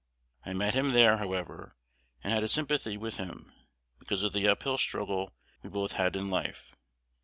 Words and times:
I 0.43 0.53
met 0.53 0.73
him 0.73 0.93
there, 0.93 1.17
however, 1.17 1.75
and 2.23 2.33
had 2.33 2.41
a 2.43 2.47
sympathy 2.47 2.97
with 2.97 3.17
him, 3.17 3.53
because 3.99 4.23
of 4.23 4.33
the 4.33 4.47
up 4.47 4.63
hill 4.63 4.79
struggle 4.79 5.35
we 5.61 5.69
both 5.69 5.91
had 5.91 6.15
in 6.15 6.27
life. 6.27 6.75